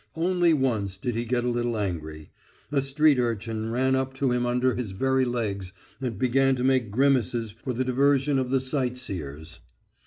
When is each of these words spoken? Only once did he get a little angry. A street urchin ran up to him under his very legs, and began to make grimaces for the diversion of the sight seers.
Only 0.15 0.51
once 0.51 0.97
did 0.97 1.13
he 1.13 1.25
get 1.25 1.43
a 1.45 1.49
little 1.49 1.77
angry. 1.77 2.31
A 2.71 2.81
street 2.81 3.19
urchin 3.19 3.69
ran 3.71 3.95
up 3.95 4.15
to 4.15 4.31
him 4.31 4.47
under 4.47 4.73
his 4.73 4.93
very 4.93 5.25
legs, 5.25 5.73
and 6.01 6.17
began 6.17 6.55
to 6.55 6.63
make 6.63 6.89
grimaces 6.89 7.51
for 7.51 7.71
the 7.71 7.85
diversion 7.85 8.39
of 8.39 8.49
the 8.49 8.59
sight 8.61 8.97
seers. 8.97 9.59